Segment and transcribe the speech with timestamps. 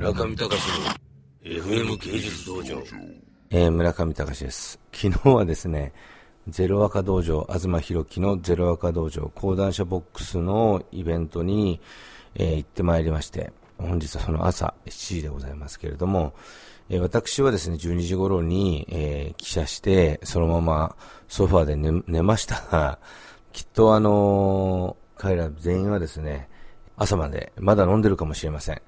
[0.00, 2.82] 村上隆の FM 芸術道場。
[3.50, 4.80] えー、村上隆です。
[4.94, 5.92] 昨日はですね、
[6.48, 11.82] ゼロ赤道場、東博樹のゼロ赤道場講談社ボックスのイベントに、
[12.34, 16.32] えー、行ってまいりまして、本日はその朝7時でございますけれども、
[16.88, 20.96] えー、私はですね、12時頃に、えー、記者して、そのまま
[21.28, 22.98] ソファーで寝寝ましたが、
[23.52, 26.48] きっとあのー、彼ら全員はですね、
[26.96, 28.82] 朝までまだ飲んでるかもしれません。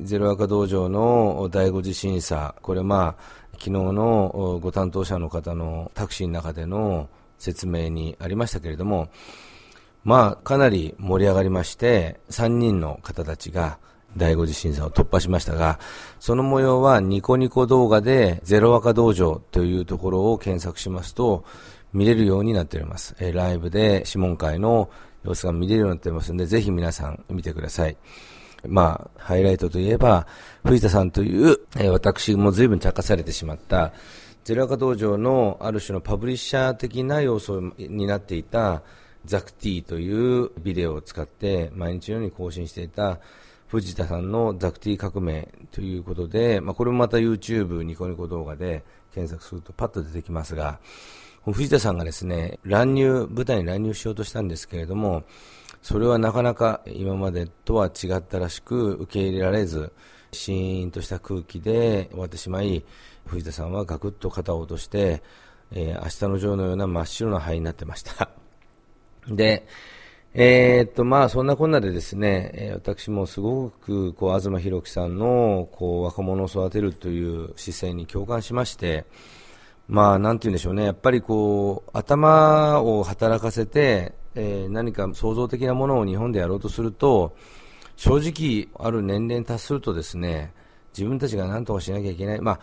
[0.00, 9.08] ゼロ赤道場の第5次審査、これまあ、昨日のご担当者の方のタクシーの中での説明にありましたけれども、
[10.04, 13.78] まあ、かなり盛り上がりまして、3人の方たちが
[14.16, 15.78] 第5次審査を突破しましたが、
[16.18, 21.44] その模様はニコニコ動画でゼロ赤道場というところを検索しますと、
[21.92, 23.14] 見れるようになっております。
[23.20, 24.88] えライブで諮問会の
[25.24, 27.96] 様子が見れるようになっていますので、ぜひ皆さん見てください。
[28.66, 30.26] まあ、ハイライトといえば、
[30.64, 33.92] 藤田さんという、えー、私も随分茶化されてしまった、
[34.44, 38.82] ゼロ赤道場のある種のパブリッシャー的な要素になっていた、
[39.24, 43.20] ザクティというビデオを使って毎日のように更新していた
[43.68, 50.80] 藤田さんのザクティ革命ということで、まあ、これもまた YouTube ニコニコ動画で検索するとパッと出てきますが、
[51.50, 55.24] 藤田さんがですね、乱入、舞台に乱入しようとしたんですけれども、
[55.82, 59.92] それはなかなか今までとは違ったらしく受け入れられず、
[60.30, 62.84] シーンとした空気で終わってしまい、
[63.26, 65.22] 藤田さんはガクッと肩を落として、
[65.72, 68.30] えー、明日のジョーのような真っ白な灰になってました。
[69.28, 69.66] で、
[70.34, 79.04] えー、っと、まあ、そんなこんなでですね、えー、私もすごく、こう、東博樹さんの、こう、若者を育てるという姿勢に共感しまして、
[79.92, 87.36] まあ、なんて言うんでしょうね、やっぱりこう、頭を働かせて、えー、何か創造的なものを日本でやろうとすると、
[87.96, 90.54] 正直、ある年齢に達するとですね、
[90.96, 92.40] 自分たちが何とかしなきゃいけない。
[92.40, 92.60] まあ、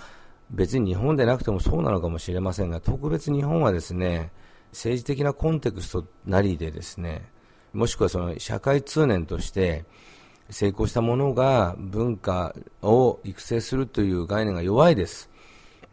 [0.50, 4.31] 別に日本でなくてもそうなのかもしれませんが、特別日本はですね、
[4.72, 7.29] 政治的なコンテクストなりでですね、
[7.73, 9.85] もしくはその社会通念として
[10.50, 15.28] 成功したものが文化を育成するという概念が弱いです。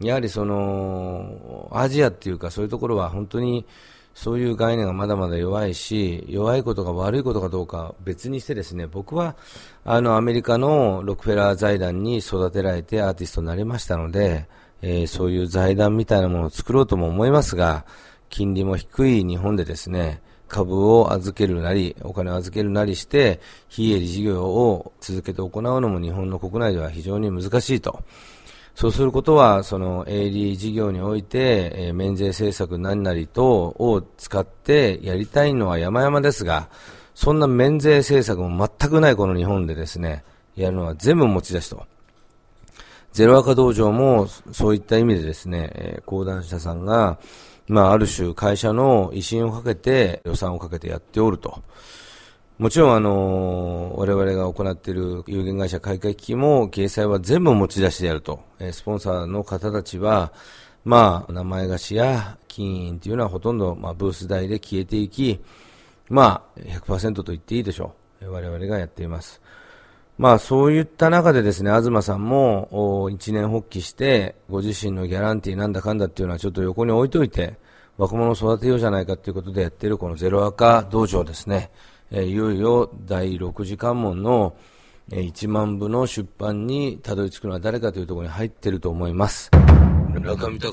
[0.01, 3.67] やはりその、アジアっていうかそういうところは本当に
[4.15, 9.37] そういう概念がまだまだ弱いし、弱いことが悪いことかどうか別にしてですね、僕は
[9.85, 14.49] あのアメリカのロックフェラー財団に育てられてアーティストになりましたので、
[14.81, 17.85] えー、そういう財団みたいなものを作ろうとも思いますが、
[18.31, 28.03] 金利も低い日本でですね、株を預けるなり、お金を預けるなりして、非営利事業を続けて行うのも日本の国内では非常に難しいと。
[28.77, 36.69] そうすることは、その営利事業において、えー、免税政策何なりとを使ってやりたいのは山々ですが、
[37.15, 40.25] そんな免税政策も全くないこの日本でですね、
[40.57, 41.87] やるのは全部持ち出しと。
[43.15, 47.19] ゼロ赤道場もそういった意味でですね、えー、講談社さんが、
[47.69, 51.63] まあ、ある種会社の威信をかけて予算をかけてやっておると。
[52.59, 58.41] もちろん、あの我々が行っている有限会社開会機器も、掲載は全部持ち出しでやると。
[58.59, 60.33] えスポンサーの方たちは、
[60.83, 65.39] まあ、名前貸しや金印というのはほとんど、まあ、ブース代で消えていき、
[66.09, 68.31] まあ、100%と言っていいでしょう。
[68.31, 69.43] 我々がやっています。
[70.17, 77.59] まあ、そういった中でですね、東さんも、一年発起して、ご自身のギャランティーなんだかんだっていうのはちょっと横に置いといて、
[77.99, 81.71] 若者を育てようじゃないかということでやっているこのゼロ赤道場ですね。
[82.11, 84.57] えいよいよ第6次関門の、
[85.13, 89.51] え1万部の出版にたどり着くのは誰かというところに入ってると思います。
[90.13, 90.73] 村上隆の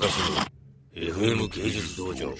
[0.94, 2.34] FM 芸術道場。